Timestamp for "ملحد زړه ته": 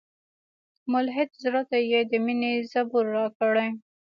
0.91-1.77